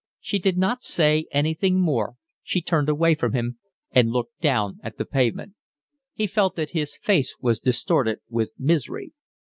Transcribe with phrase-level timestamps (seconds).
[0.19, 3.59] She did not say anything more, she turned away from him,
[3.91, 5.53] and looked down at the pavement.
[6.15, 9.11] He felt that his face was distorted with misery.